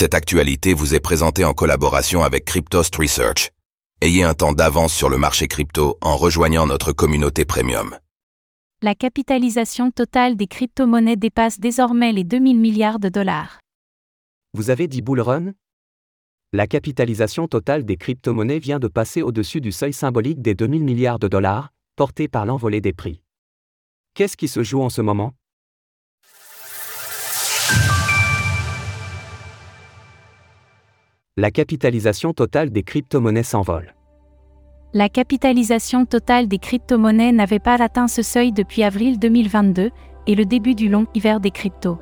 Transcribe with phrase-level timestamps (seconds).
[0.00, 3.50] Cette actualité vous est présentée en collaboration avec Cryptost Research.
[4.00, 7.98] Ayez un temps d'avance sur le marché crypto en rejoignant notre communauté premium.
[8.80, 13.58] La capitalisation totale des crypto-monnaies dépasse désormais les 2000 milliards de dollars.
[14.54, 15.50] Vous avez dit bull run?
[16.52, 21.18] La capitalisation totale des crypto-monnaies vient de passer au-dessus du seuil symbolique des 2000 milliards
[21.18, 23.20] de dollars, porté par l'envolée des prix.
[24.14, 25.34] Qu'est-ce qui se joue en ce moment?
[31.40, 33.94] La capitalisation totale des crypto-monnaies s'envole.
[34.92, 39.92] La capitalisation totale des crypto-monnaies n'avait pas atteint ce seuil depuis avril 2022
[40.26, 42.00] et le début du long hiver des cryptos.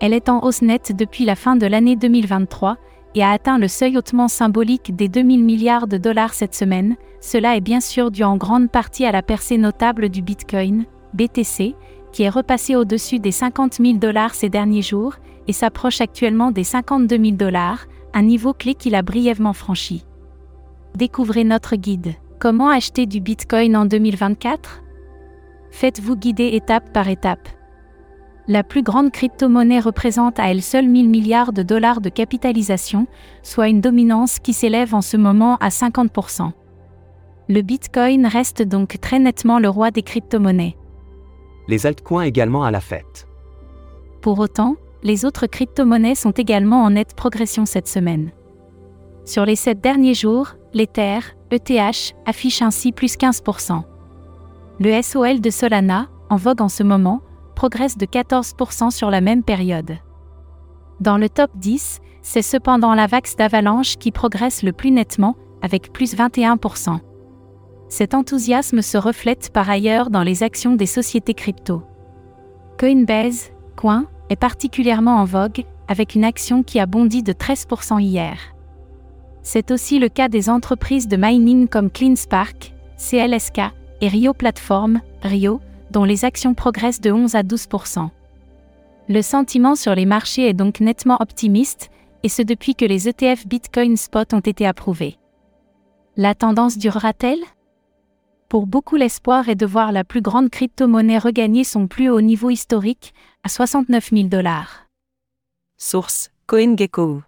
[0.00, 2.78] Elle est en hausse nette depuis la fin de l'année 2023
[3.14, 6.96] et a atteint le seuil hautement symbolique des 2000 milliards de dollars cette semaine.
[7.20, 11.76] Cela est bien sûr dû en grande partie à la percée notable du Bitcoin, BTC,
[12.10, 15.14] qui est repassé au-dessus des 50 000 dollars ces derniers jours
[15.46, 20.04] et s'approche actuellement des 52 000 dollars, un niveau clé qu'il a brièvement franchi.
[20.94, 22.14] Découvrez notre guide.
[22.38, 24.82] Comment acheter du Bitcoin en 2024
[25.70, 27.48] Faites-vous guider étape par étape.
[28.48, 33.06] La plus grande crypto-monnaie représente à elle seule 1000 milliards de dollars de capitalisation,
[33.42, 36.50] soit une dominance qui s'élève en ce moment à 50%.
[37.48, 40.76] Le Bitcoin reste donc très nettement le roi des crypto-monnaies.
[41.68, 43.28] Les altcoins également à la fête.
[44.20, 48.30] Pour autant, les autres crypto-monnaies sont également en nette progression cette semaine.
[49.24, 53.82] Sur les sept derniers jours, l'Ether, ETH, affiche ainsi plus 15%.
[54.80, 57.20] Le SOL de Solana, en vogue en ce moment,
[57.54, 59.98] progresse de 14% sur la même période.
[61.00, 65.92] Dans le top 10, c'est cependant la Vax d'Avalanche qui progresse le plus nettement, avec
[65.92, 66.98] plus 21%.
[67.88, 71.82] Cet enthousiasme se reflète par ailleurs dans les actions des sociétés crypto.
[72.78, 78.38] Coinbase, Coin, est particulièrement en vogue, avec une action qui a bondi de 13% hier.
[79.42, 83.60] C'est aussi le cas des entreprises de mining comme CleanSpark, CLSK
[84.00, 85.60] et Rio Platform, Rio,
[85.90, 88.08] dont les actions progressent de 11 à 12%
[89.08, 91.90] Le sentiment sur les marchés est donc nettement optimiste,
[92.22, 95.18] et ce depuis que les ETF Bitcoin Spot ont été approuvés.
[96.16, 97.42] La tendance durera-t-elle?
[98.52, 102.50] Pour beaucoup, l'espoir est de voir la plus grande crypto-monnaie regagner son plus haut niveau
[102.50, 103.14] historique,
[103.44, 104.88] à 69 000 dollars.
[105.78, 107.22] Source CoinGecko.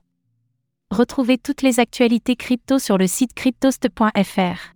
[0.91, 4.75] Retrouvez toutes les actualités crypto sur le site cryptost.fr.